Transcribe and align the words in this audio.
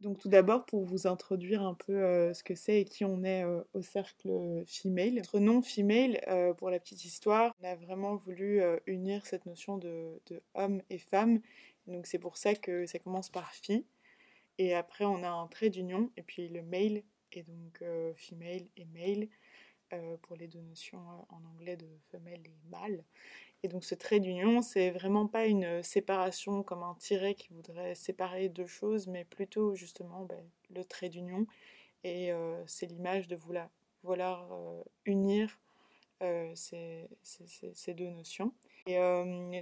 Donc 0.00 0.18
tout 0.18 0.28
d'abord, 0.28 0.64
pour 0.64 0.84
vous 0.84 1.08
introduire 1.08 1.62
un 1.62 1.74
peu 1.74 1.92
euh, 1.92 2.32
ce 2.32 2.44
que 2.44 2.54
c'est 2.54 2.82
et 2.82 2.84
qui 2.84 3.04
on 3.04 3.24
est 3.24 3.42
euh, 3.44 3.62
au 3.74 3.82
cercle 3.82 4.62
Female. 4.66 5.14
Notre 5.14 5.40
nom 5.40 5.60
Female, 5.60 6.20
euh, 6.28 6.54
pour 6.54 6.70
la 6.70 6.78
petite 6.78 7.04
histoire, 7.04 7.52
on 7.60 7.64
a 7.64 7.74
vraiment 7.74 8.14
voulu 8.14 8.62
unir 8.86 9.26
cette 9.26 9.44
notion 9.46 9.76
de, 9.76 10.20
de, 10.26 10.40
homme 10.54 10.82
et 10.88 10.98
femme. 10.98 11.40
Donc 11.88 12.06
c'est 12.06 12.18
pour 12.18 12.36
ça 12.36 12.54
que 12.54 12.86
ça 12.86 13.00
commence 13.00 13.28
par 13.28 13.52
fille. 13.52 13.84
Et 14.58 14.74
après, 14.74 15.04
on 15.04 15.22
a 15.24 15.28
un 15.28 15.46
trait 15.48 15.70
d'union, 15.70 16.10
et 16.16 16.22
puis 16.22 16.48
le 16.48 16.62
male, 16.62 17.02
et 17.32 17.42
donc 17.42 17.82
female 18.16 18.66
et 18.76 18.84
male, 18.86 19.28
pour 20.22 20.36
les 20.36 20.48
deux 20.48 20.60
notions 20.60 20.98
en 21.30 21.44
anglais 21.54 21.76
de 21.76 21.88
femelle 22.10 22.42
et 22.44 22.68
mâle. 22.70 23.04
Et 23.62 23.68
donc 23.68 23.84
ce 23.84 23.94
trait 23.94 24.20
d'union, 24.20 24.62
c'est 24.62 24.90
vraiment 24.90 25.26
pas 25.26 25.46
une 25.46 25.82
séparation 25.82 26.62
comme 26.62 26.82
un 26.82 26.94
tiret 26.94 27.34
qui 27.34 27.48
voudrait 27.52 27.94
séparer 27.94 28.48
deux 28.48 28.66
choses, 28.66 29.08
mais 29.08 29.24
plutôt 29.24 29.74
justement 29.74 30.24
ben, 30.24 30.38
le 30.70 30.84
trait 30.84 31.08
d'union. 31.08 31.46
Et 32.04 32.32
euh, 32.32 32.62
c'est 32.66 32.86
l'image 32.86 33.26
de 33.26 33.36
vouloir, 33.36 34.52
euh, 34.52 34.82
unir 35.04 35.58
euh, 36.22 36.52
ces, 36.54 37.08
ces, 37.22 37.94
deux 37.94 38.10
notions. 38.10 38.52
Et 38.86 38.96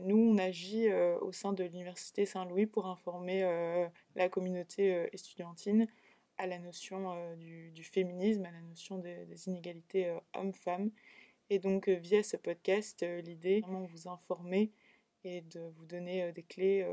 nous, 0.02 0.18
on 0.18 0.38
agit 0.38 0.92
au 0.92 1.32
sein 1.32 1.52
de 1.52 1.64
l'Université 1.64 2.26
Saint-Louis 2.26 2.66
pour 2.66 2.86
informer 2.86 3.42
la 4.14 4.28
communauté 4.28 5.08
estudiantine 5.12 5.88
à 6.38 6.46
la 6.46 6.58
notion 6.58 7.34
du, 7.36 7.70
du, 7.70 7.84
féminisme, 7.84 8.44
à 8.44 8.50
la 8.50 8.60
notion 8.60 8.98
des, 8.98 9.48
inégalités 9.48 10.16
hommes-femmes 10.34 10.90
et 11.50 11.58
donc, 11.58 11.88
euh, 11.88 11.94
via 11.94 12.22
ce 12.22 12.36
podcast, 12.36 13.02
euh, 13.02 13.20
l'idée 13.20 13.60
vraiment 13.60 13.84
vous 13.84 14.08
informer 14.08 14.72
et 15.24 15.42
de 15.42 15.60
vous 15.76 15.86
donner 15.86 16.24
euh, 16.24 16.32
des 16.32 16.42
clés 16.42 16.86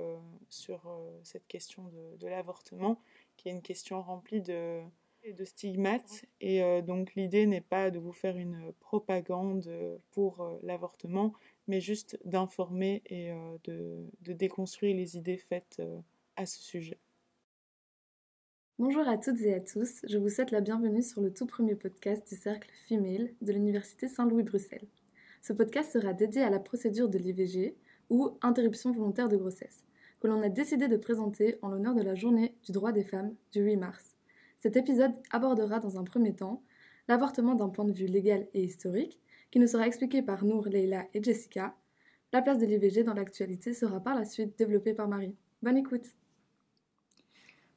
sur 0.50 0.82
cette 1.24 1.48
question 1.48 1.92
de, 2.20 2.28
l'avortement, 2.28 3.00
qui 3.38 3.50
est 3.50 3.52
une 3.52 3.62
question 3.62 4.02
remplie 4.02 4.42
de, 4.42 4.82
stigmates. 5.44 6.26
Et 6.42 6.62
donc, 6.82 7.16
l'idée 7.16 7.46
n'est 7.46 7.62
pas 7.62 7.90
de 7.92 8.00
vous 8.00 8.12
faire 8.12 8.38
une 8.38 8.74
propagande 8.80 10.00
pour 10.12 10.60
l'avortement, 10.64 11.34
mais 11.68 11.80
juste 11.82 12.20
d'informer 12.26 13.02
et 13.06 13.32
de, 13.64 14.06
déconstruire 14.22 14.96
les 14.96 15.18
idées 15.18 15.38
faites 15.38 15.82
à 16.36 16.46
ce 16.46 16.62
sujet. 16.62 16.98
Bonjour 18.86 19.08
à 19.08 19.18
toutes 19.18 19.40
et 19.44 19.54
à 19.54 19.62
tous, 19.62 20.02
je 20.10 20.18
vous 20.18 20.28
souhaite 20.28 20.52
la 20.52 20.60
bienvenue 20.60 21.02
sur 21.02 21.22
le 21.22 21.34
tout 21.34 21.46
premier 21.46 21.74
podcast 21.74 22.28
du 22.28 22.36
Cercle 22.36 22.70
Female 22.90 23.30
de 23.42 23.54
l'Université 23.54 24.10
Saint-Louis-Bruxelles. 24.10 24.90
Ce 25.42 25.54
podcast 25.54 25.94
sera 25.94 26.12
dédié 26.12 26.42
à 26.42 26.50
la 26.50 26.60
procédure 26.60 27.08
de 27.08 27.18
l'IVG 27.18 27.78
ou 28.10 28.32
interruption 28.42 28.92
volontaire 28.92 29.30
de 29.30 29.38
grossesse, 29.38 29.86
que 30.20 30.28
l'on 30.28 30.42
a 30.42 30.50
décidé 30.50 30.90
de 30.90 30.98
présenter 30.98 31.58
en 31.62 31.70
l'honneur 31.70 31.96
de 31.96 32.02
la 32.02 32.14
journée 32.14 32.58
du 32.66 32.74
droit 32.74 32.92
des 32.92 33.06
femmes 33.06 33.34
du 33.54 33.62
8 33.62 33.78
mars. 33.78 34.18
Cet 34.58 34.76
épisode 34.76 35.14
abordera 35.32 35.80
dans 35.80 35.98
un 35.98 36.04
premier 36.04 36.36
temps 36.36 36.62
l'avortement 37.08 37.56
d'un 37.56 37.70
point 37.70 37.86
de 37.86 37.94
vue 37.94 38.08
légal 38.08 38.48
et 38.54 38.66
historique, 38.66 39.18
qui 39.50 39.60
nous 39.60 39.68
sera 39.68 39.88
expliqué 39.88 40.22
par 40.22 40.44
Nour, 40.44 40.68
Leila 40.68 41.06
et 41.14 41.24
Jessica. 41.24 41.74
La 42.34 42.42
place 42.42 42.58
de 42.58 42.66
l'IVG 42.66 43.06
dans 43.06 43.14
l'actualité 43.14 43.74
sera 43.74 44.02
par 44.02 44.14
la 44.14 44.26
suite 44.26 44.58
développée 44.58 44.94
par 44.94 45.08
Marie. 45.08 45.38
Bonne 45.62 45.78
écoute! 45.78 46.08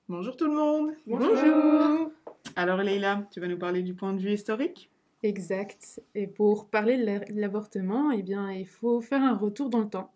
Bonjour 0.08 0.36
tout 0.36 0.46
le 0.46 0.54
monde. 0.54 0.92
Bonjour. 1.08 2.12
Alors 2.54 2.80
Leïla, 2.80 3.26
tu 3.32 3.40
vas 3.40 3.48
nous 3.48 3.58
parler 3.58 3.82
du 3.82 3.92
point 3.92 4.12
de 4.12 4.20
vue 4.20 4.34
historique? 4.34 4.88
Exact. 5.24 6.00
Et 6.14 6.28
pour 6.28 6.68
parler 6.68 6.96
de 6.96 7.40
l'avortement, 7.40 8.12
eh 8.12 8.22
bien, 8.22 8.52
il 8.52 8.68
faut 8.68 9.00
faire 9.00 9.20
un 9.20 9.34
retour 9.34 9.68
dans 9.68 9.80
le 9.80 9.88
temps. 9.88 10.12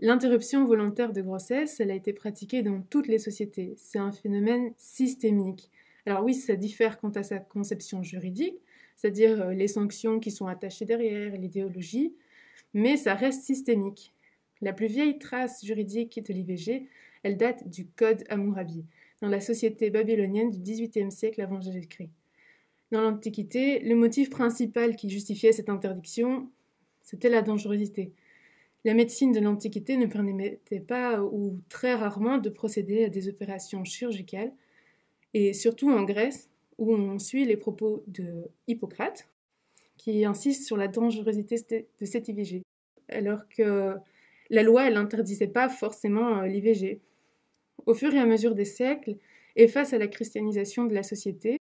L'interruption 0.00 0.66
volontaire 0.66 1.14
de 1.14 1.22
grossesse, 1.22 1.80
elle 1.80 1.90
a 1.90 1.94
été 1.94 2.12
pratiquée 2.12 2.62
dans 2.62 2.82
toutes 2.82 3.08
les 3.08 3.18
sociétés. 3.18 3.72
C'est 3.78 3.98
un 3.98 4.12
phénomène 4.12 4.74
systémique. 4.76 5.70
Alors 6.04 6.22
oui, 6.22 6.34
ça 6.34 6.54
diffère 6.54 7.00
quant 7.00 7.08
à 7.08 7.22
sa 7.22 7.38
conception 7.38 8.02
juridique, 8.02 8.60
c'est-à-dire 8.96 9.40
euh, 9.40 9.52
les 9.54 9.68
sanctions 9.68 10.20
qui 10.20 10.30
sont 10.30 10.46
attachées 10.46 10.84
derrière, 10.84 11.34
l'idéologie, 11.36 12.14
mais 12.74 12.98
ça 12.98 13.14
reste 13.14 13.44
systémique. 13.44 14.12
La 14.60 14.74
plus 14.74 14.88
vieille 14.88 15.18
trace 15.18 15.64
juridique 15.64 16.22
de 16.22 16.34
l'IVG, 16.34 16.86
elle 17.22 17.36
date 17.36 17.68
du 17.68 17.86
Code 17.86 18.24
Hammurabi, 18.28 18.84
dans 19.20 19.28
la 19.28 19.40
société 19.40 19.90
babylonienne 19.90 20.50
du 20.50 20.58
XVIIIe 20.58 21.12
siècle 21.12 21.40
avant 21.40 21.60
Jésus-Christ. 21.60 22.10
Dans 22.90 23.02
l'Antiquité, 23.02 23.78
le 23.80 23.94
motif 23.94 24.30
principal 24.30 24.96
qui 24.96 25.08
justifiait 25.08 25.52
cette 25.52 25.68
interdiction, 25.68 26.50
c'était 27.02 27.28
la 27.28 27.42
dangerosité. 27.42 28.12
La 28.84 28.94
médecine 28.94 29.32
de 29.32 29.40
l'Antiquité 29.40 29.96
ne 29.96 30.06
permettait 30.06 30.80
pas, 30.80 31.22
ou 31.22 31.60
très 31.68 31.94
rarement, 31.94 32.38
de 32.38 32.48
procéder 32.48 33.04
à 33.04 33.08
des 33.08 33.28
opérations 33.28 33.84
chirurgicales, 33.84 34.52
et 35.34 35.52
surtout 35.52 35.90
en 35.90 36.02
Grèce, 36.02 36.50
où 36.78 36.92
on 36.94 37.18
suit 37.18 37.44
les 37.44 37.56
propos 37.56 38.02
de 38.06 38.48
Hippocrate, 38.66 39.28
qui 39.98 40.24
insiste 40.24 40.66
sur 40.66 40.78
la 40.78 40.88
dangerosité 40.88 41.86
de 42.00 42.06
cette 42.06 42.28
IVG, 42.28 42.62
alors 43.10 43.46
que 43.48 43.94
la 44.48 44.62
loi, 44.62 44.88
elle 44.88 44.94
n'interdisait 44.94 45.46
pas 45.46 45.68
forcément 45.68 46.38
euh, 46.38 46.46
l'IVG. 46.46 47.00
Au 47.86 47.94
fur 47.94 48.14
et 48.14 48.18
à 48.18 48.26
mesure 48.26 48.54
des 48.54 48.64
siècles, 48.64 49.16
et 49.56 49.68
face 49.68 49.92
à 49.92 49.98
la 49.98 50.08
christianisation 50.08 50.84
de 50.84 50.94
la 50.94 51.02
société, 51.02 51.58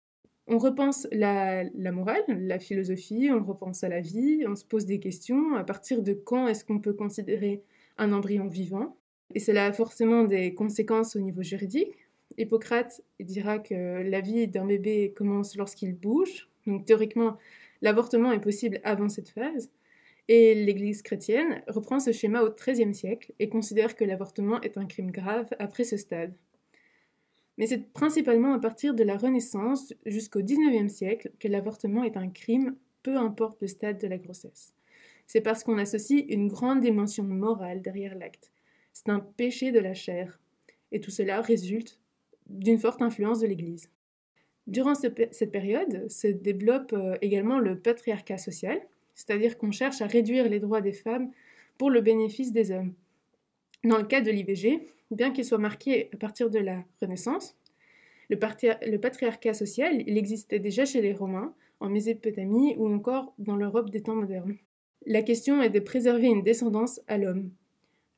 on 0.47 0.57
repense 0.57 1.07
la, 1.11 1.65
morale, 1.91 2.23
la 2.27 2.59
philosophie, 2.59 3.29
on 3.31 3.43
repense 3.43 3.83
à 3.83 3.89
la 3.89 3.99
vie, 3.99 4.45
on 4.47 4.55
se 4.55 4.63
pose 4.63 4.85
des 4.85 4.99
questions, 4.99 5.55
à 5.55 5.63
partir 5.63 6.01
de 6.01 6.13
quand 6.13 6.47
est-ce 6.47 6.63
qu'on 6.63 6.79
peut 6.79 6.93
considérer 6.93 7.63
un 7.97 8.13
embryon 8.13 8.47
vivant? 8.47 8.95
Et 9.35 9.39
cela 9.39 9.65
a 9.65 9.73
forcément 9.73 10.23
des 10.23 10.53
conséquences 10.53 11.17
au 11.17 11.19
niveau 11.19 11.43
juridique. 11.43 11.93
Hippocrate 12.37 13.01
dira 13.19 13.59
que 13.59 14.03
la 14.03 14.21
vie 14.21 14.47
d'un 14.47 14.65
bébé 14.65 15.13
commence 15.15 15.57
lorsqu'il 15.57 15.93
bouge, 15.93 16.49
donc 16.65 16.85
théoriquement 16.85 17.37
l'avortement 17.81 18.31
est 18.31 18.39
possible 18.39 18.79
avant 18.83 19.09
cette 19.09 19.29
phase. 19.29 19.69
Et 20.29 20.53
l'Église 20.55 21.01
chrétienne 21.01 21.63
reprend 21.67 21.99
ce 21.99 22.11
schéma 22.11 22.43
au 22.43 22.51
XIIIe 22.51 22.93
siècle 22.93 23.33
et 23.39 23.47
considère 23.47 23.95
que 23.95 24.03
l'avortement 24.03 24.61
est 24.61 24.77
un 24.77 24.85
crime 24.85 25.11
grave 25.11 25.47
après 25.59 25.85
ce 25.85 25.95
stade. 25.95 26.33
Mais 27.57 27.67
c'est 27.67 27.91
principalement 27.93 28.53
à 28.53 28.59
partir 28.59 28.93
de 28.93 29.03
la 29.03 29.17
Renaissance 29.17 29.93
jusqu'au 30.05 30.41
XIXe 30.41 30.93
siècle 30.93 31.31
que 31.39 31.47
l'avortement 31.47 32.03
est 32.03 32.17
un 32.17 32.29
crime, 32.29 32.75
peu 33.03 33.17
importe 33.17 33.61
le 33.61 33.67
stade 33.67 33.99
de 33.99 34.07
la 34.07 34.17
grossesse. 34.17 34.73
C'est 35.27 35.41
parce 35.41 35.63
qu'on 35.63 35.77
associe 35.77 36.25
une 36.29 36.47
grande 36.47 36.81
dimension 36.81 37.23
morale 37.23 37.81
derrière 37.81 38.15
l'acte. 38.15 38.51
C'est 38.93 39.09
un 39.09 39.19
péché 39.19 39.71
de 39.71 39.79
la 39.79 39.93
chair. 39.93 40.39
Et 40.91 40.99
tout 40.99 41.11
cela 41.11 41.41
résulte 41.41 41.99
d'une 42.47 42.77
forte 42.79 43.01
influence 43.01 43.39
de 43.39 43.47
l'Église. 43.47 43.89
Durant 44.67 44.95
cette 44.95 45.51
période 45.51 46.09
se 46.09 46.27
développe 46.27 46.93
euh, 46.93 47.17
également 47.21 47.59
le 47.59 47.79
patriarcat 47.79 48.37
social, 48.37 48.79
c'est-à-dire 49.17 49.57
qu'on 49.57 49.71
cherche 49.71 50.01
à 50.01 50.07
réduire 50.07 50.47
les 50.47 50.59
droits 50.59 50.79
des 50.79 50.93
femmes 50.93 51.31
pour 51.77 51.89
le 51.89 52.01
bénéfice 52.01 52.51
des 52.51 52.71
hommes. 52.71 52.93
Dans 53.83 53.97
le 53.97 54.05
cas 54.05 54.21
de 54.21 54.31
l'IVG, 54.31 54.87
bien 55.11 55.31
qu'il 55.31 55.43
soit 55.43 55.57
marqué 55.57 56.09
à 56.13 56.17
partir 56.17 56.49
de 56.49 56.59
la 56.59 56.83
Renaissance, 57.01 57.57
le, 58.29 58.37
patriarcat 58.97 59.53
social, 59.53 60.03
il 60.05 60.17
existait 60.17 60.59
déjà 60.59 60.85
chez 60.85 61.01
les 61.01 61.13
Romains, 61.13 61.53
en 61.79 61.89
Mésopotamie 61.89 62.75
ou 62.77 62.87
encore 62.93 63.33
dans 63.39 63.55
l'Europe 63.55 63.89
des 63.89 64.01
temps 64.01 64.15
modernes. 64.15 64.55
La 65.05 65.23
question 65.23 65.61
est 65.61 65.69
de 65.69 65.79
préserver 65.79 66.27
une 66.27 66.43
descendance 66.43 67.01
à 67.07 67.17
l'homme. 67.17 67.49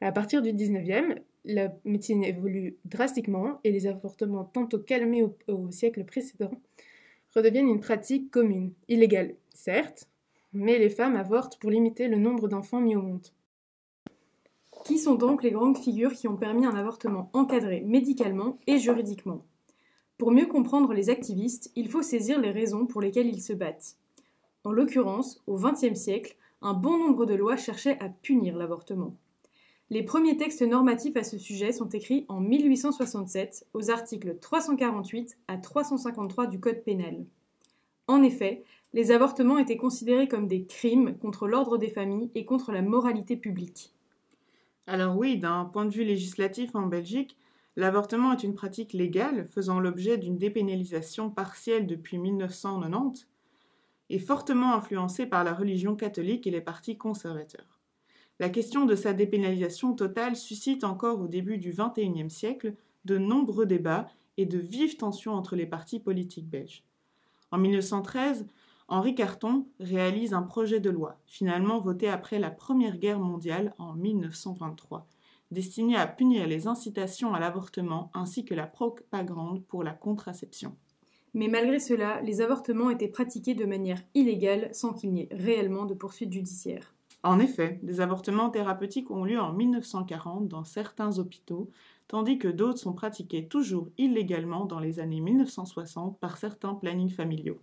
À 0.01 0.11
partir 0.11 0.41
du 0.41 0.51
19e, 0.51 1.17
la 1.45 1.73
médecine 1.85 2.23
évolue 2.23 2.77
drastiquement 2.85 3.59
et 3.63 3.71
les 3.71 3.87
avortements 3.87 4.45
tantôt 4.45 4.79
calmés 4.79 5.23
au, 5.23 5.37
au 5.47 5.71
siècle 5.71 6.03
précédent 6.03 6.51
redeviennent 7.35 7.69
une 7.69 7.79
pratique 7.79 8.31
commune, 8.31 8.73
illégale, 8.87 9.35
certes, 9.53 10.09
mais 10.53 10.79
les 10.79 10.89
femmes 10.89 11.15
avortent 11.15 11.59
pour 11.59 11.69
limiter 11.69 12.07
le 12.07 12.17
nombre 12.17 12.47
d'enfants 12.47 12.81
mis 12.81 12.95
au 12.95 13.01
monde. 13.01 13.27
Qui 14.85 14.97
sont 14.97 15.15
donc 15.15 15.43
les 15.43 15.51
grandes 15.51 15.77
figures 15.77 16.13
qui 16.13 16.27
ont 16.27 16.37
permis 16.37 16.65
un 16.65 16.75
avortement 16.75 17.29
encadré 17.33 17.81
médicalement 17.81 18.57
et 18.65 18.79
juridiquement? 18.79 19.45
Pour 20.17 20.31
mieux 20.31 20.47
comprendre 20.47 20.93
les 20.93 21.09
activistes, 21.09 21.71
il 21.75 21.89
faut 21.89 22.01
saisir 22.01 22.39
les 22.39 22.51
raisons 22.51 22.85
pour 22.85 23.01
lesquelles 23.01 23.27
ils 23.27 23.41
se 23.41 23.53
battent. 23.53 23.97
En 24.63 24.71
l'occurrence, 24.71 25.41
au 25.47 25.55
XXe 25.57 25.97
siècle, 25.97 26.35
un 26.61 26.73
bon 26.73 26.97
nombre 26.97 27.25
de 27.25 27.35
lois 27.35 27.55
cherchaient 27.55 27.97
à 27.99 28.09
punir 28.09 28.57
l'avortement. 28.57 29.15
Les 29.91 30.03
premiers 30.03 30.37
textes 30.37 30.61
normatifs 30.61 31.15
à 31.15 31.23
ce 31.23 31.37
sujet 31.37 31.71
sont 31.71 31.89
écrits 31.89 32.25
en 32.27 32.41
1867 32.41 33.67
aux 33.73 33.89
articles 33.89 34.37
348 34.39 35.37
à 35.47 35.57
353 35.57 36.47
du 36.47 36.59
Code 36.59 36.83
pénal. 36.83 37.25
En 38.09 38.23
effet, 38.23 38.63
les 38.93 39.11
avortements 39.11 39.59
étaient 39.59 39.77
considérés 39.77 40.27
comme 40.27 40.47
des 40.47 40.65
crimes 40.65 41.15
contre 41.19 41.47
l'ordre 41.47 41.77
des 41.77 41.91
familles 41.91 42.31
et 42.33 42.43
contre 42.43 42.71
la 42.71 42.81
moralité 42.81 43.37
publique. 43.37 43.93
Alors 44.87 45.15
oui, 45.15 45.37
d'un 45.37 45.65
point 45.65 45.85
de 45.85 45.93
vue 45.93 46.03
législatif 46.03 46.73
en 46.73 46.87
Belgique, 46.87 47.37
l'avortement 47.75 48.33
est 48.33 48.41
une 48.41 48.55
pratique 48.55 48.93
légale 48.93 49.47
faisant 49.51 49.79
l'objet 49.79 50.17
d'une 50.17 50.39
dépénalisation 50.39 51.29
partielle 51.29 51.85
depuis 51.85 52.17
1990 52.17 53.27
et 54.09 54.17
fortement 54.17 54.73
influencée 54.73 55.27
par 55.27 55.43
la 55.43 55.53
religion 55.53 55.95
catholique 55.95 56.47
et 56.47 56.51
les 56.51 56.61
partis 56.61 56.97
conservateurs. 56.97 57.79
La 58.39 58.49
question 58.49 58.87
de 58.87 58.95
sa 58.95 59.13
dépénalisation 59.13 59.93
totale 59.93 60.35
suscite 60.35 60.83
encore 60.83 61.21
au 61.21 61.27
début 61.27 61.59
du 61.59 61.75
XXIe 61.77 62.31
siècle 62.31 62.73
de 63.05 63.19
nombreux 63.19 63.67
débats 63.67 64.09
et 64.37 64.47
de 64.47 64.57
vives 64.57 64.97
tensions 64.97 65.33
entre 65.33 65.55
les 65.55 65.67
partis 65.67 65.99
politiques 65.99 66.49
belges. 66.49 66.83
En 67.51 67.57
1913, 67.57 68.47
Henri 68.87 69.15
Carton 69.15 69.67
réalise 69.79 70.33
un 70.33 70.41
projet 70.41 70.79
de 70.79 70.89
loi, 70.89 71.17
finalement 71.25 71.79
voté 71.79 72.09
après 72.09 72.39
la 72.39 72.51
Première 72.51 72.97
Guerre 72.97 73.19
mondiale 73.19 73.73
en 73.77 73.93
1923, 73.93 75.07
destiné 75.51 75.95
à 75.95 76.07
punir 76.07 76.47
les 76.47 76.67
incitations 76.67 77.33
à 77.33 77.39
l'avortement 77.39 78.11
ainsi 78.13 78.45
que 78.45 78.53
la 78.53 78.67
propagande 78.67 79.63
pour 79.65 79.83
la 79.83 79.93
contraception. 79.93 80.75
Mais 81.33 81.47
malgré 81.47 81.79
cela, 81.79 82.21
les 82.21 82.41
avortements 82.41 82.89
étaient 82.89 83.07
pratiqués 83.07 83.53
de 83.53 83.65
manière 83.65 84.01
illégale 84.15 84.69
sans 84.73 84.93
qu'il 84.93 85.11
n'y 85.11 85.21
ait 85.21 85.29
réellement 85.31 85.85
de 85.85 85.93
poursuite 85.93 86.33
judiciaire. 86.33 86.93
En 87.21 87.39
effet, 87.39 87.79
des 87.83 87.99
avortements 88.01 88.49
thérapeutiques 88.49 89.11
ont 89.11 89.25
lieu 89.25 89.39
en 89.39 89.53
1940 89.53 90.47
dans 90.47 90.63
certains 90.63 91.19
hôpitaux, 91.19 91.69
tandis 92.09 92.39
que 92.39 92.47
d'autres 92.49 92.79
sont 92.79 92.93
pratiqués 92.93 93.47
toujours 93.47 93.87
illégalement 93.97 94.65
dans 94.65 94.79
les 94.79 94.99
années 94.99 95.21
1960 95.21 96.19
par 96.19 96.37
certains 96.37 96.73
plannings 96.73 97.11
familiaux. 97.11 97.59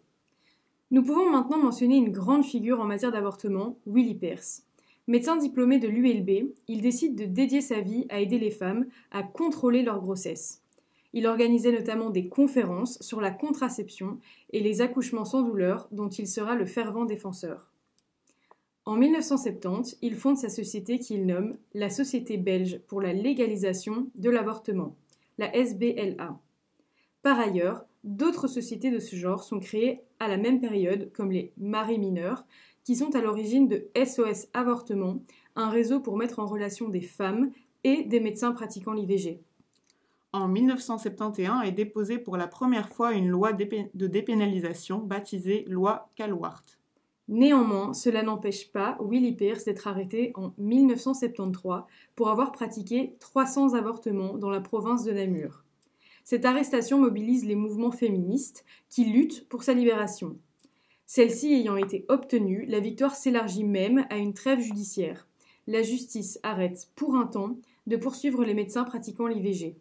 Nous 0.92 1.02
pouvons 1.02 1.28
maintenant 1.28 1.58
mentionner 1.58 1.96
une 1.96 2.12
grande 2.12 2.44
figure 2.44 2.80
en 2.80 2.84
matière 2.84 3.10
d'avortement, 3.10 3.76
Willy 3.86 4.14
Pierce. 4.14 4.62
Médecin 5.08 5.36
diplômé 5.36 5.78
de 5.78 5.88
l'ULB, 5.88 6.52
il 6.68 6.80
décide 6.80 7.16
de 7.16 7.24
dédier 7.24 7.60
sa 7.60 7.80
vie 7.80 8.06
à 8.08 8.20
aider 8.20 8.38
les 8.38 8.52
femmes 8.52 8.86
à 9.10 9.24
contrôler 9.24 9.82
leur 9.82 10.00
grossesse. 10.00 10.62
Il 11.12 11.26
organisait 11.26 11.72
notamment 11.72 12.10
des 12.10 12.28
conférences 12.28 13.00
sur 13.02 13.20
la 13.20 13.32
contraception 13.32 14.18
et 14.50 14.60
les 14.60 14.80
accouchements 14.80 15.24
sans 15.24 15.42
douleur 15.42 15.88
dont 15.90 16.08
il 16.08 16.28
sera 16.28 16.54
le 16.54 16.66
fervent 16.66 17.04
défenseur. 17.04 17.72
En 18.88 18.94
1970, 18.94 19.98
il 20.00 20.14
fonde 20.14 20.36
sa 20.36 20.48
société 20.48 21.00
qu'il 21.00 21.26
nomme 21.26 21.56
la 21.74 21.90
Société 21.90 22.36
belge 22.36 22.78
pour 22.86 23.00
la 23.00 23.12
légalisation 23.12 24.06
de 24.14 24.30
l'avortement, 24.30 24.94
la 25.38 25.52
SBLA. 25.56 26.38
Par 27.22 27.40
ailleurs, 27.40 27.84
d'autres 28.04 28.46
sociétés 28.46 28.92
de 28.92 29.00
ce 29.00 29.16
genre 29.16 29.42
sont 29.42 29.58
créées 29.58 30.02
à 30.20 30.28
la 30.28 30.36
même 30.36 30.60
période, 30.60 31.10
comme 31.12 31.32
les 31.32 31.52
Maris 31.58 31.98
mineurs, 31.98 32.46
qui 32.84 32.94
sont 32.94 33.16
à 33.16 33.20
l'origine 33.20 33.66
de 33.66 33.88
SOS 33.96 34.46
Avortement, 34.54 35.20
un 35.56 35.68
réseau 35.68 35.98
pour 35.98 36.16
mettre 36.16 36.38
en 36.38 36.46
relation 36.46 36.88
des 36.88 37.00
femmes 37.00 37.50
et 37.82 38.04
des 38.04 38.20
médecins 38.20 38.52
pratiquant 38.52 38.92
l'IVG. 38.92 39.40
En 40.32 40.46
1971 40.46 41.64
est 41.64 41.72
déposée 41.72 42.18
pour 42.18 42.36
la 42.36 42.46
première 42.46 42.90
fois 42.90 43.14
une 43.14 43.28
loi 43.28 43.52
de 43.52 44.06
dépénalisation 44.06 44.98
baptisée 44.98 45.64
loi 45.66 46.08
Calwart. 46.14 46.75
Néanmoins, 47.28 47.92
cela 47.92 48.22
n'empêche 48.22 48.70
pas 48.70 48.96
Willy 49.00 49.32
Pierce 49.32 49.64
d'être 49.64 49.88
arrêté 49.88 50.32
en 50.36 50.52
1973 50.58 51.82
pour 52.14 52.28
avoir 52.28 52.52
pratiqué 52.52 53.16
300 53.18 53.74
avortements 53.74 54.38
dans 54.38 54.50
la 54.50 54.60
province 54.60 55.04
de 55.04 55.12
Namur. 55.12 55.64
Cette 56.22 56.44
arrestation 56.44 56.98
mobilise 56.98 57.44
les 57.44 57.56
mouvements 57.56 57.90
féministes 57.90 58.64
qui 58.88 59.04
luttent 59.04 59.48
pour 59.48 59.64
sa 59.64 59.74
libération. 59.74 60.36
Celle-ci 61.06 61.52
ayant 61.52 61.76
été 61.76 62.04
obtenue, 62.08 62.64
la 62.66 62.80
victoire 62.80 63.14
s'élargit 63.14 63.64
même 63.64 64.06
à 64.10 64.16
une 64.16 64.34
trêve 64.34 64.60
judiciaire. 64.60 65.28
La 65.68 65.82
justice 65.82 66.38
arrête 66.42 66.88
pour 66.96 67.16
un 67.16 67.26
temps 67.26 67.56
de 67.86 67.96
poursuivre 67.96 68.44
les 68.44 68.54
médecins 68.54 68.84
pratiquant 68.84 69.26
l'IVG. 69.26 69.76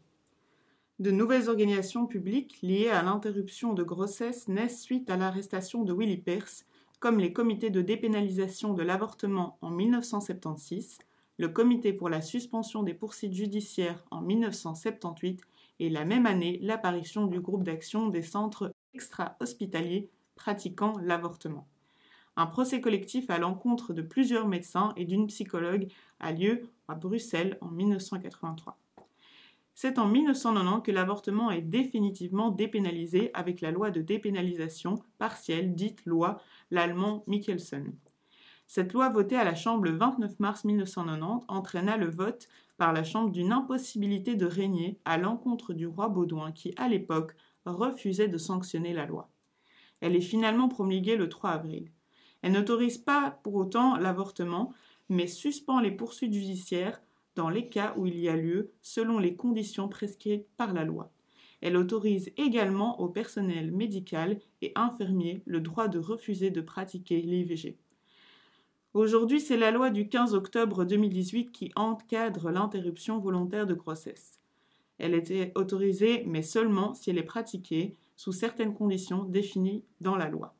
De 0.99 1.11
nouvelles 1.11 1.49
organisations 1.49 2.05
publiques 2.05 2.59
liées 2.61 2.89
à 2.89 3.03
l'interruption 3.03 3.73
de 3.73 3.83
grossesse 3.83 4.47
naissent 4.47 4.81
suite 4.81 5.09
à 5.09 5.17
l'arrestation 5.17 5.83
de 5.83 5.93
Willy 5.93 6.17
Pierce, 6.17 6.65
comme 7.05 7.19
les 7.19 7.33
comités 7.33 7.69
de 7.69 7.83
dépénalisation 7.83 8.73
de 8.73 8.81
l'avortement 8.81 9.59
en 9.61 9.69
1976, 9.69 10.97
le 11.37 11.49
comité 11.49 11.93
pour 11.93 12.09
la 12.09 12.19
suspension 12.19 12.81
des 12.81 12.95
poursuites 12.95 13.35
judiciaires 13.35 14.03
en 14.09 14.21
1978 14.21 15.39
et 15.77 15.91
la 15.91 16.03
même 16.03 16.25
année 16.25 16.57
l'apparition 16.63 17.27
du 17.27 17.39
groupe 17.41 17.63
d'action 17.63 18.07
des 18.07 18.23
centres 18.23 18.73
extra-hospitaliers 18.95 20.09
pratiquant 20.33 20.93
l'avortement. 20.99 21.67
Un 22.37 22.47
procès 22.47 22.81
collectif 22.81 23.29
à 23.29 23.37
l'encontre 23.37 23.93
de 23.93 24.01
plusieurs 24.01 24.47
médecins 24.47 24.91
et 24.97 25.05
d'une 25.05 25.27
psychologue 25.27 25.89
a 26.19 26.31
lieu 26.31 26.63
à 26.87 26.95
Bruxelles 26.95 27.59
en 27.61 27.69
1983. 27.69 28.79
C'est 29.77 29.99
en 29.99 30.07
1990 30.07 30.83
que 30.83 30.91
l'avortement 30.91 31.51
est 31.51 31.61
définitivement 31.61 32.49
dépénalisé 32.49 33.29
avec 33.33 33.59
la 33.59 33.71
loi 33.71 33.91
de 33.91 34.01
dépénalisation 34.01 34.95
partielle 35.17 35.75
dite 35.75 36.05
loi 36.05 36.39
l'allemand 36.71 37.25
Michelsen. 37.27 37.93
Cette 38.67 38.93
loi 38.93 39.09
votée 39.09 39.35
à 39.35 39.43
la 39.43 39.53
Chambre 39.53 39.83
le 39.83 39.91
29 39.91 40.39
mars 40.39 40.63
1990 40.63 41.45
entraîna 41.49 41.97
le 41.97 42.09
vote 42.09 42.47
par 42.77 42.93
la 42.93 43.03
Chambre 43.03 43.31
d'une 43.31 43.51
impossibilité 43.51 44.35
de 44.35 44.45
régner 44.45 44.97
à 45.03 45.17
l'encontre 45.17 45.73
du 45.73 45.87
roi 45.87 46.07
Baudouin 46.07 46.53
qui, 46.53 46.73
à 46.77 46.87
l'époque, 46.87 47.35
refusait 47.65 48.29
de 48.29 48.37
sanctionner 48.37 48.93
la 48.93 49.05
loi. 49.05 49.29
Elle 49.99 50.15
est 50.15 50.21
finalement 50.21 50.69
promulguée 50.69 51.17
le 51.17 51.27
3 51.27 51.49
avril. 51.49 51.91
Elle 52.41 52.53
n'autorise 52.53 52.97
pas 52.97 53.39
pour 53.43 53.55
autant 53.55 53.97
l'avortement, 53.97 54.71
mais 55.09 55.27
suspend 55.27 55.81
les 55.81 55.91
poursuites 55.91 56.33
judiciaires 56.33 57.01
dans 57.35 57.49
les 57.49 57.69
cas 57.69 57.93
où 57.97 58.05
il 58.05 58.19
y 58.19 58.29
a 58.29 58.35
lieu 58.35 58.71
selon 58.81 59.19
les 59.19 59.35
conditions 59.35 59.87
prescrites 59.87 60.47
par 60.57 60.73
la 60.73 60.83
loi. 60.83 61.11
Elle 61.61 61.77
autorise 61.77 62.31
également 62.37 62.99
au 62.99 63.09
personnel 63.09 63.71
médical 63.71 64.39
et 64.61 64.71
infirmier 64.75 65.41
le 65.45 65.61
droit 65.61 65.87
de 65.87 65.99
refuser 65.99 66.49
de 66.49 66.61
pratiquer 66.61 67.21
l'IVG. 67.21 67.77
Aujourd'hui, 68.93 69.41
c'est 69.41 69.57
la 69.57 69.71
loi 69.71 69.89
du 69.89 70.07
15 70.07 70.35
octobre 70.35 70.85
2018 70.85 71.51
qui 71.51 71.71
encadre 71.75 72.49
l'interruption 72.49 73.19
volontaire 73.19 73.65
de 73.65 73.73
grossesse. 73.73 74.39
Elle 74.97 75.13
était 75.13 75.51
autorisée, 75.55 76.23
mais 76.25 76.41
seulement 76.41 76.93
si 76.93 77.09
elle 77.09 77.17
est 77.17 77.23
pratiquée 77.23 77.97
sous 78.15 78.31
certaines 78.31 78.73
conditions 78.73 79.23
définies 79.23 79.83
dans 79.99 80.15
la 80.15 80.29
loi. 80.29 80.55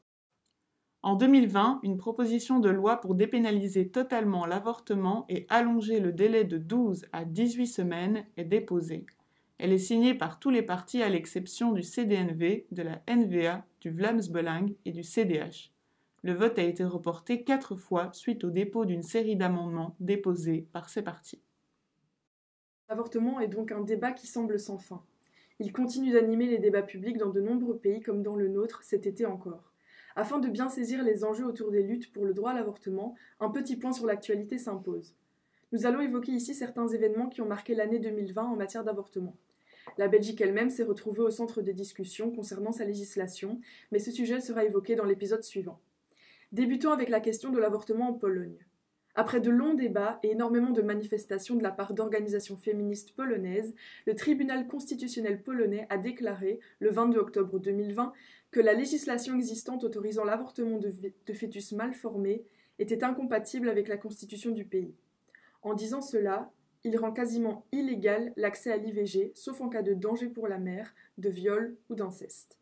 En 1.06 1.13
2020, 1.13 1.81
une 1.84 1.98
proposition 1.98 2.60
de 2.60 2.68
loi 2.68 3.00
pour 3.00 3.13
dépénaliser 3.13 3.90
totalement 3.90 4.48
l'avortement 4.48 5.28
et 5.30 5.46
allonger 5.50 6.00
le 6.00 6.12
délai 6.12 6.46
de 6.46 6.57
12 6.57 7.06
à 7.12 7.25
18 7.25 7.68
semaines 7.68 8.25
est 8.38 8.44
déposée. 8.44 9.06
Elle 9.60 9.72
est 9.72 9.78
signée 9.78 10.16
par 10.16 10.40
tous 10.40 10.50
les 10.50 10.63
partis 10.63 11.04
à 11.04 11.10
l'exception 11.10 11.74
du 11.74 11.84
CDNV, 11.84 12.66
de 12.72 12.81
la 12.81 13.04
NVA, 13.07 13.63
du 13.81 13.92
Vlaams 13.92 14.19
et 14.84 14.92
du 14.92 15.04
CDH. 15.04 15.72
Le 16.24 16.34
vote 16.34 16.57
a 16.57 16.63
été 16.63 16.84
reporté 16.84 17.44
quatre 17.44 17.75
fois 17.75 18.10
suite 18.12 18.44
au 18.44 18.50
dépôt 18.50 18.86
d'une 18.86 19.04
série 19.04 19.36
d'amendements 19.36 19.96
déposés 20.00 20.68
par 20.74 20.90
ces 20.90 21.04
partis. 21.04 21.44
L'avortement 22.90 23.40
est 23.40 23.48
donc 23.48 23.72
un 23.72 23.81
débat 23.81 24.12
qui 24.12 24.25
semble 24.25 24.57
sans 24.57 24.80
fin. 24.80 25.04
Il 25.60 25.72
continue 25.72 26.13
d'animer 26.13 26.48
les 26.48 26.57
débats 26.57 26.81
publics 26.81 27.18
dans 27.18 27.30
de 27.30 27.42
nombreux 27.42 27.78
pays 27.78 28.02
comme 28.02 28.24
dans 28.24 28.36
le 28.36 28.48
nôtre 28.48 28.81
cet 28.81 29.06
été 29.06 29.28
encore. 29.28 29.75
Afin 30.16 30.40
de 30.40 30.48
bien 30.48 30.69
saisir 30.69 31.04
les 31.04 31.26
enjeux 31.26 31.45
autour 31.45 31.72
des 31.72 31.84
luttes 31.84 32.14
pour 32.14 32.26
le 32.26 32.34
droit 32.34 32.52
à 32.52 32.54
l'avortement, 32.54 33.16
un 33.40 33.50
petit 33.50 33.76
point 33.76 33.92
sur 33.92 34.06
l'actualité 34.06 34.57
s'impose. 34.57 35.14
Nous 35.74 35.86
allons 35.86 36.00
évoquer 36.00 36.31
ici 36.31 36.56
certains 36.56 36.88
événements 36.88 37.28
qui 37.28 37.42
ont 37.42 37.48
marqué 37.48 37.76
l'année 37.76 38.00
2020 38.00 38.44
en 38.44 38.56
matière 38.56 38.86
d'avortement. 38.86 39.36
La 39.98 40.07
Belgique 40.07 40.40
elle-même 40.40 40.69
s'est 40.69 40.84
retrouvée 40.84 41.22
au 41.22 41.31
centre 41.31 41.62
des 41.62 41.74
discussions 41.74 42.31
concernant 42.31 42.72
sa 42.72 42.86
législation, 42.86 43.60
mais 43.92 44.00
ce 44.00 44.12
sujet 44.12 44.40
sera 44.40 44.64
évoqué 44.64 44.95
dans 44.95 45.06
l'épisode 45.06 45.44
suivant. 45.44 45.80
Débutons 46.52 46.92
avec 46.92 47.10
la 47.10 47.19
question 47.19 47.52
de 47.52 47.60
l'avortement 47.60 48.10
en 48.10 48.14
Pologne. 48.14 48.57
Après 49.18 49.40
de 49.40 49.50
longs 49.50 49.74
débats 49.74 50.19
et 50.24 50.31
énormément 50.31 50.72
de 50.72 50.81
manifestations 50.81 51.56
de 51.56 51.64
la 51.64 51.72
part 51.72 51.94
d'organisations 51.94 52.57
féministes 52.57 53.14
polonaises, 53.14 53.74
le 54.06 54.14
tribunal 54.14 54.68
constitutionnel 54.68 55.42
polonais 55.42 55.88
a 55.90 55.98
déclaré, 55.98 56.60
le 56.80 56.90
22 56.90 57.18
octobre 57.19 57.57
2020, 57.60 58.12
que 58.52 58.60
la 58.60 58.74
législation 58.74 59.36
existante 59.36 59.86
autorisant 59.86 60.26
l'avortement 60.26 60.80
de, 60.80 61.34
fœtus 61.34 61.72
mal 61.72 61.94
formés 61.94 62.44
était 62.78 63.06
incompatible 63.06 63.69
avec 63.69 63.88
la 63.88 63.98
constitution 63.98 64.52
du 64.52 64.66
pays. 64.66 64.94
En 65.62 65.74
disant 65.74 66.02
cela, 66.02 66.52
il 66.84 66.98
rend 66.98 67.14
quasiment 67.14 67.66
illégal 67.72 68.34
l'accès 68.36 68.72
à 68.72 68.78
l'IVG, 68.78 69.31
sauf 69.34 69.62
en 69.62 69.69
cas 69.69 69.81
de 69.81 69.94
danger 69.94 70.28
pour 70.28 70.50
la 70.50 70.60
mère, 70.60 70.94
de 71.18 71.30
viol 71.30 71.78
ou 71.90 71.95
d'inceste. 71.95 72.60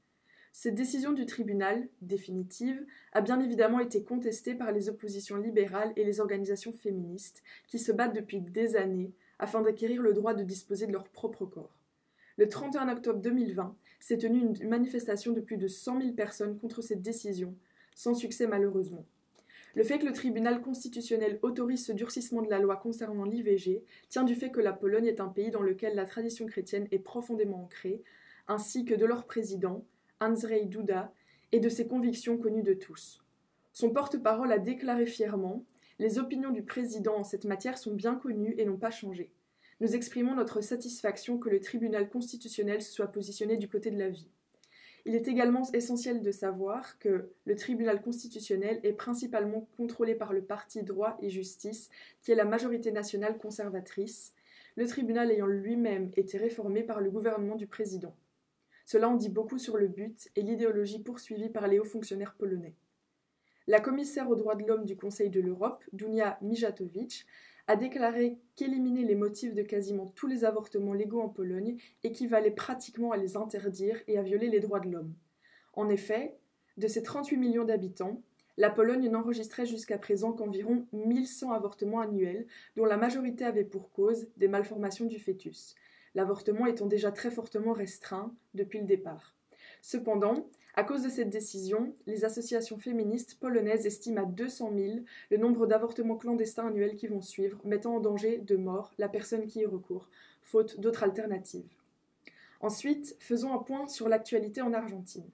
Cette 0.55 0.75
décision 0.75 1.13
du 1.13 1.25
tribunal, 1.25 1.89
définitive, 2.03 2.85
a 3.11 3.21
bien 3.21 3.39
évidemment 3.39 3.79
été 3.79 4.03
contestée 4.03 4.53
par 4.53 4.71
les 4.71 4.87
oppositions 4.87 5.35
libérales 5.35 5.91
et 5.95 6.03
les 6.03 6.19
organisations 6.19 6.71
féministes, 6.71 7.41
qui 7.67 7.79
se 7.79 7.91
battent 7.91 8.15
depuis 8.15 8.39
des 8.39 8.75
années 8.75 9.11
afin 9.39 9.63
d'acquérir 9.63 10.03
le 10.03 10.13
droit 10.13 10.35
de 10.35 10.43
disposer 10.43 10.85
de 10.85 10.91
leur 10.91 11.05
propre 11.05 11.47
corps. 11.47 11.75
Le 12.37 12.47
31 12.47 12.87
octobre 12.89 13.19
2020 13.19 13.75
s'est 13.99 14.19
tenue 14.19 14.41
une 14.41 14.69
manifestation 14.69 15.33
de 15.33 15.41
plus 15.41 15.57
de 15.57 15.67
100 15.67 16.01
000 16.01 16.13
personnes 16.13 16.59
contre 16.59 16.83
cette 16.83 17.01
décision, 17.01 17.55
sans 17.95 18.13
succès 18.13 18.45
malheureusement. 18.45 19.07
Le 19.73 19.83
fait 19.83 19.97
que 19.97 20.05
le 20.05 20.13
tribunal 20.13 20.61
constitutionnel 20.61 21.39
autorise 21.41 21.83
ce 21.83 21.91
durcissement 21.91 22.43
de 22.43 22.49
la 22.51 22.59
loi 22.59 22.75
concernant 22.75 23.25
l'IVG 23.25 23.83
tient 24.07 24.23
du 24.23 24.35
fait 24.35 24.51
que 24.51 24.61
la 24.61 24.71
Pologne 24.71 25.07
est 25.07 25.19
un 25.19 25.29
pays 25.29 25.49
dans 25.49 25.63
lequel 25.63 25.95
la 25.95 26.05
tradition 26.05 26.45
chrétienne 26.45 26.87
est 26.91 26.99
profondément 26.99 27.63
ancrée, 27.63 28.03
ainsi 28.47 28.85
que 28.85 28.93
de 28.93 29.05
leur 29.05 29.25
président, 29.25 29.83
Andrzej 30.23 30.67
Duda, 30.67 31.13
et 31.51 31.59
de 31.59 31.69
ses 31.69 31.87
convictions 31.87 32.37
connues 32.37 32.63
de 32.63 32.73
tous. 32.73 33.23
Son 33.73 33.91
porte-parole 33.91 34.51
a 34.51 34.57
déclaré 34.57 35.05
fièrement 35.05 35.65
Les 35.99 36.17
opinions 36.17 36.51
du 36.51 36.63
président 36.63 37.17
en 37.17 37.23
cette 37.23 37.45
matière 37.45 37.77
sont 37.77 37.93
bien 37.93 38.15
connues 38.15 38.55
et 38.57 38.65
n'ont 38.65 38.77
pas 38.77 38.89
changé. 38.89 39.31
Nous 39.81 39.95
exprimons 39.95 40.33
notre 40.33 40.61
satisfaction 40.61 41.37
que 41.37 41.49
le 41.49 41.59
tribunal 41.59 42.09
constitutionnel 42.09 42.81
se 42.81 42.91
soit 42.91 43.11
positionné 43.11 43.57
du 43.57 43.67
côté 43.67 43.91
de 43.91 43.99
la 43.99 44.09
vie. 44.09 44.29
Il 45.05 45.15
est 45.15 45.27
également 45.27 45.69
essentiel 45.73 46.21
de 46.21 46.31
savoir 46.31 46.97
que 46.97 47.29
le 47.45 47.55
tribunal 47.55 48.01
constitutionnel 48.01 48.79
est 48.83 48.93
principalement 48.93 49.67
contrôlé 49.75 50.15
par 50.15 50.31
le 50.31 50.41
parti 50.41 50.81
droit 50.83 51.17
et 51.21 51.29
justice, 51.29 51.89
qui 52.21 52.31
est 52.31 52.35
la 52.35 52.45
majorité 52.45 52.91
nationale 52.91 53.37
conservatrice, 53.37 54.33
le 54.77 54.87
tribunal 54.87 55.29
ayant 55.29 55.47
lui-même 55.47 56.11
été 56.15 56.37
réformé 56.37 56.83
par 56.83 57.01
le 57.01 57.11
gouvernement 57.11 57.55
du 57.55 57.67
président. 57.67 58.15
Cela 58.85 59.09
en 59.09 59.15
dit 59.15 59.29
beaucoup 59.29 59.57
sur 59.57 59.77
le 59.77 59.87
but 59.87 60.29
et 60.35 60.41
l'idéologie 60.41 61.01
poursuivie 61.01 61.49
par 61.49 61.67
les 61.67 61.79
hauts 61.79 61.85
fonctionnaires 61.85 62.35
polonais. 62.35 62.75
La 63.67 63.79
commissaire 63.79 64.29
aux 64.29 64.35
droits 64.35 64.55
de 64.55 64.65
l'homme 64.65 64.85
du 64.85 64.97
Conseil 64.97 65.29
de 65.29 65.39
l'Europe, 65.39 65.83
Dunia 65.93 66.37
Mijatovic, 66.41 67.25
a 67.67 67.77
déclaré 67.77 68.37
qu'éliminer 68.57 69.05
les 69.05 69.15
motifs 69.15 69.53
de 69.53 69.61
quasiment 69.61 70.07
tous 70.15 70.27
les 70.27 70.43
avortements 70.43 70.93
légaux 70.93 71.21
en 71.21 71.29
Pologne 71.29 71.77
équivalait 72.03 72.51
pratiquement 72.51 73.11
à 73.11 73.17
les 73.17 73.37
interdire 73.37 74.01
et 74.07 74.17
à 74.17 74.21
violer 74.21 74.49
les 74.49 74.59
droits 74.59 74.81
de 74.81 74.89
l'homme. 74.89 75.13
En 75.73 75.89
effet, 75.89 76.35
de 76.75 76.87
ses 76.87 77.03
38 77.03 77.37
millions 77.37 77.63
d'habitants, 77.63 78.21
la 78.57 78.69
Pologne 78.69 79.09
n'enregistrait 79.09 79.65
jusqu'à 79.65 79.97
présent 79.97 80.33
qu'environ 80.33 80.85
1100 80.91 81.51
avortements 81.51 82.01
annuels, 82.01 82.45
dont 82.75 82.85
la 82.85 82.97
majorité 82.97 83.45
avait 83.45 83.63
pour 83.63 83.91
cause 83.91 84.27
des 84.37 84.47
malformations 84.47 85.05
du 85.05 85.19
fœtus, 85.19 85.73
l'avortement 86.15 86.65
étant 86.65 86.85
déjà 86.85 87.11
très 87.11 87.31
fortement 87.31 87.73
restreint 87.73 88.33
depuis 88.53 88.79
le 88.79 88.85
départ. 88.85 89.35
Cependant, 89.81 90.47
à 90.75 90.83
cause 90.83 91.03
de 91.03 91.09
cette 91.09 91.29
décision, 91.29 91.93
les 92.07 92.25
associations 92.25 92.77
féministes 92.77 93.37
polonaises 93.39 93.85
estiment 93.85 94.23
à 94.23 94.25
200 94.25 94.71
000 94.75 94.99
le 95.29 95.37
nombre 95.37 95.67
d'avortements 95.67 96.17
clandestins 96.17 96.67
annuels 96.67 96.95
qui 96.95 97.07
vont 97.07 97.21
suivre, 97.21 97.59
mettant 97.63 97.95
en 97.95 97.99
danger 97.99 98.39
de 98.39 98.55
mort 98.55 98.91
la 98.97 99.07
personne 99.07 99.45
qui 99.45 99.59
y 99.59 99.65
recourt, 99.65 100.09
faute 100.41 100.79
d'autres 100.79 101.03
alternatives. 101.03 101.69
Ensuite, 102.59 103.15
faisons 103.19 103.53
un 103.53 103.59
point 103.59 103.87
sur 103.87 104.09
l'actualité 104.09 104.61
en 104.61 104.73
Argentine. 104.73 105.29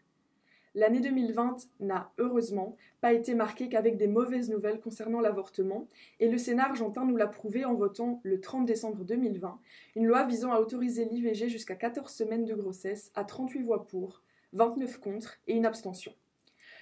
L'année 0.75 0.99
2020 0.99 1.67
n'a, 1.79 2.11
heureusement, 2.19 2.77
pas 3.01 3.13
été 3.13 3.33
marquée 3.33 3.69
qu'avec 3.69 3.97
des 3.97 4.07
mauvaises 4.07 4.51
nouvelles 4.51 4.79
concernant 4.79 5.19
l'avortement, 5.19 5.87
et 6.19 6.29
le 6.29 6.37
Sénat 6.37 6.65
argentin 6.65 7.05
nous 7.05 7.17
l'a 7.17 7.25
prouvé 7.25 7.65
en 7.65 7.73
votant 7.73 8.21
le 8.23 8.39
30 8.39 8.65
décembre 8.65 9.03
2020 9.03 9.59
une 9.95 10.05
loi 10.05 10.25
visant 10.25 10.51
à 10.51 10.59
autoriser 10.59 11.05
l'IVG 11.05 11.49
jusqu'à 11.49 11.75
14 11.75 12.11
semaines 12.11 12.45
de 12.45 12.53
grossesse 12.53 13.11
à 13.15 13.23
38 13.23 13.63
voix 13.63 13.87
pour, 13.87 14.21
29 14.53 14.99
contre 14.99 15.39
et 15.47 15.55
une 15.55 15.65
abstention. 15.65 16.13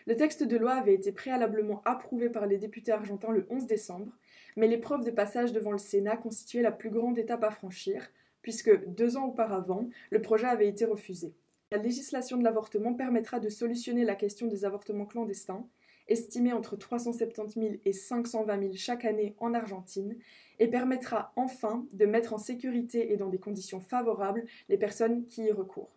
Le 0.05 0.17
texte 0.17 0.43
de 0.43 0.57
loi 0.57 0.73
avait 0.73 0.93
été 0.93 1.13
préalablement 1.13 1.81
approuvé 1.85 2.29
par 2.29 2.45
les 2.45 2.57
députés 2.57 2.91
argentins 2.91 3.31
le 3.31 3.47
11 3.49 3.67
décembre, 3.67 4.11
mais 4.57 4.67
l'épreuve 4.67 5.05
de 5.05 5.11
passage 5.11 5.53
devant 5.53 5.71
le 5.71 5.77
Sénat 5.77 6.17
constituait 6.17 6.61
la 6.61 6.71
plus 6.71 6.89
grande 6.89 7.17
étape 7.17 7.43
à 7.43 7.51
franchir, 7.51 8.09
puisque 8.41 8.85
deux 8.85 9.15
ans 9.15 9.27
auparavant, 9.27 9.89
le 10.09 10.21
projet 10.21 10.47
avait 10.47 10.67
été 10.67 10.83
refusé. 10.83 11.33
La 11.71 11.77
législation 11.77 12.37
de 12.37 12.45
l'avortement 12.45 12.93
permettra 12.93 13.41
de 13.41 13.49
solutionner 13.49 14.05
la 14.05 14.15
question 14.15 14.47
des 14.47 14.63
avortements 14.63 15.05
clandestins, 15.05 15.67
estimés 16.07 16.53
entre 16.53 16.77
370 16.77 17.53
000 17.59 17.73
et 17.83 17.91
520 17.91 18.59
000 18.59 18.73
chaque 18.75 19.03
année 19.03 19.35
en 19.39 19.53
Argentine, 19.53 20.15
et 20.59 20.69
permettra 20.69 21.33
enfin 21.35 21.85
de 21.91 22.05
mettre 22.05 22.33
en 22.33 22.37
sécurité 22.37 23.11
et 23.11 23.17
dans 23.17 23.27
des 23.27 23.37
conditions 23.37 23.81
favorables 23.81 24.45
les 24.69 24.77
personnes 24.77 25.25
qui 25.25 25.43
y 25.43 25.51
recourent. 25.51 25.91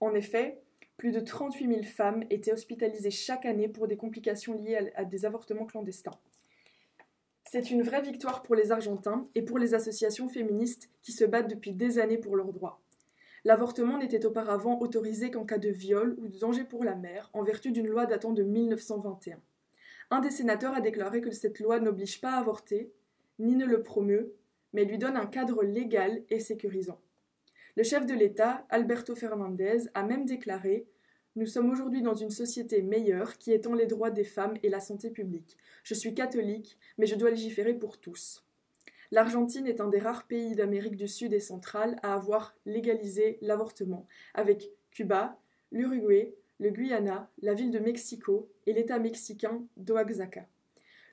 En 0.00 0.14
effet, 0.14 0.60
plus 0.96 1.12
de 1.12 1.20
38 1.20 1.68
000 1.68 1.82
femmes 1.84 2.24
étaient 2.30 2.52
hospitalisées 2.52 3.12
chaque 3.12 3.46
année 3.46 3.68
pour 3.68 3.86
des 3.86 3.96
complications 3.96 4.54
liées 4.54 4.90
à, 4.96 5.04
des 5.04 5.24
avortements 5.24 5.66
clandestins. 5.66 6.18
C'est 7.44 7.70
une 7.70 7.82
vraie 7.82 8.02
victoire 8.02 8.42
pour 8.42 8.56
les 8.56 8.72
Argentins 8.72 9.22
et 9.36 9.42
pour 9.42 9.58
les 9.58 9.74
associations 9.74 10.28
féministes 10.28 10.90
qui 11.02 11.12
se 11.12 11.24
battent 11.24 11.50
depuis 11.50 11.72
des 11.72 12.00
années 12.00 12.18
pour 12.18 12.34
leurs 12.34 12.52
droits. 12.52 12.80
L'avortement 13.46 13.98
n'était 13.98 14.24
auparavant 14.24 14.80
autorisé 14.80 15.30
qu'en 15.30 15.44
cas 15.44 15.58
de 15.58 15.68
viol 15.68 16.16
ou 16.18 16.28
de 16.28 16.38
danger 16.38 16.64
pour 16.64 16.82
la 16.82 16.94
mère, 16.94 17.28
en 17.34 17.42
vertu 17.42 17.72
d'une 17.72 17.86
loi 17.86 18.06
datant 18.06 18.32
de 18.32 18.42
1921. 18.42 19.38
Un 20.10 20.20
des 20.20 20.30
sénateurs 20.30 20.74
a 20.74 20.80
déclaré 20.80 21.20
que 21.20 21.30
cette 21.30 21.60
loi 21.60 21.78
n'oblige 21.78 22.22
pas 22.22 22.32
à 22.32 22.38
avorter, 22.38 22.90
ni 23.38 23.54
ne 23.54 23.66
le 23.66 23.82
promeut, 23.82 24.34
mais 24.72 24.86
lui 24.86 24.96
donne 24.96 25.16
un 25.16 25.26
cadre 25.26 25.62
légal 25.62 26.22
et 26.30 26.40
sécurisant. 26.40 27.00
Le 27.76 27.82
chef 27.82 28.06
de 28.06 28.14
l'État, 28.14 28.64
Alberto 28.70 29.14
Fernandez, 29.14 29.88
a 29.92 30.04
même 30.04 30.24
déclaré 30.24 30.86
Nous 31.36 31.46
sommes 31.46 31.70
aujourd'hui 31.70 32.00
dans 32.00 32.14
une 32.14 32.30
société 32.30 32.80
meilleure 32.80 33.36
qui 33.36 33.52
étend 33.52 33.74
les 33.74 33.86
droits 33.86 34.10
des 34.10 34.24
femmes 34.24 34.56
et 34.62 34.70
la 34.70 34.80
santé 34.80 35.10
publique. 35.10 35.58
Je 35.82 35.92
suis 35.92 36.14
catholique, 36.14 36.78
mais 36.96 37.06
je 37.06 37.16
dois 37.16 37.30
légiférer 37.30 37.74
pour 37.74 37.98
tous. 37.98 38.44
L'Argentine 39.10 39.66
est 39.66 39.80
un 39.80 39.88
des 39.88 39.98
rares 39.98 40.26
pays 40.26 40.54
d'Amérique 40.54 40.96
du 40.96 41.08
Sud 41.08 41.32
et 41.32 41.40
centrale 41.40 41.96
à 42.02 42.14
avoir 42.14 42.54
légalisé 42.66 43.38
l'avortement, 43.42 44.06
avec 44.34 44.70
Cuba, 44.90 45.38
l'Uruguay, 45.70 46.34
le 46.60 46.70
Guyana, 46.70 47.30
la 47.42 47.54
ville 47.54 47.70
de 47.70 47.78
Mexico 47.78 48.48
et 48.66 48.72
l'État 48.72 48.98
mexicain 48.98 49.62
d'Oaxaca. 49.76 50.46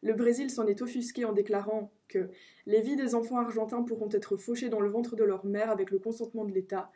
Le 0.03 0.13
Brésil 0.13 0.49
s'en 0.49 0.65
est 0.67 0.81
offusqué 0.81 1.25
en 1.25 1.33
déclarant 1.33 1.91
que 2.07 2.29
les 2.65 2.81
vies 2.81 2.95
des 2.95 3.13
enfants 3.13 3.37
argentins 3.37 3.83
pourront 3.83 4.09
être 4.11 4.35
fauchées 4.35 4.69
dans 4.69 4.79
le 4.79 4.89
ventre 4.89 5.15
de 5.15 5.23
leur 5.23 5.45
mère 5.45 5.69
avec 5.69 5.91
le 5.91 5.99
consentement 5.99 6.45
de 6.45 6.51
l'État, 6.51 6.91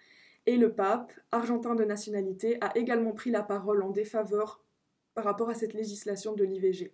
et 0.47 0.57
le 0.57 0.73
pape, 0.73 1.11
argentin 1.31 1.75
de 1.75 1.83
nationalité, 1.83 2.57
a 2.61 2.75
également 2.77 3.13
pris 3.13 3.31
la 3.31 3.41
parole 3.41 3.81
en 3.81 3.89
défaveur 3.89 4.63
par 5.13 5.23
rapport 5.23 5.49
à 5.49 5.55
cette 5.55 5.73
législation 5.73 6.33
de 6.33 6.43
l'IVG. 6.43 6.93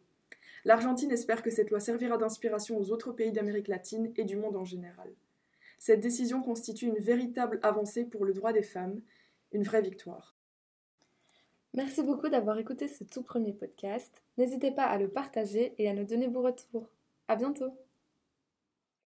L'Argentine 0.65 1.11
espère 1.11 1.41
que 1.41 1.49
cette 1.49 1.69
loi 1.69 1.79
servira 1.79 2.17
d'inspiration 2.17 2.77
aux 2.77 2.91
autres 2.91 3.11
pays 3.11 3.31
d'Amérique 3.31 3.67
latine 3.67 4.13
et 4.15 4.23
du 4.23 4.35
monde 4.35 4.55
en 4.55 4.65
général. 4.65 5.11
Cette 5.79 5.99
décision 5.99 6.43
constitue 6.43 6.85
une 6.85 6.99
véritable 6.99 7.59
avancée 7.63 8.05
pour 8.05 8.25
le 8.25 8.33
droit 8.33 8.53
des 8.53 8.61
femmes, 8.61 9.01
une 9.51 9.63
vraie 9.63 9.81
victoire. 9.81 10.35
Merci 11.73 12.03
beaucoup 12.03 12.29
d'avoir 12.29 12.59
écouté 12.59 12.87
ce 12.87 13.03
tout 13.03 13.23
premier 13.23 13.53
podcast. 13.53 14.21
N'hésitez 14.37 14.71
pas 14.71 14.83
à 14.83 14.97
le 14.97 15.07
partager 15.07 15.73
et 15.77 15.89
à 15.89 15.93
nous 15.93 16.03
donner 16.03 16.27
vos 16.27 16.41
retours. 16.41 16.89
À 17.27 17.35
bientôt! 17.35 17.73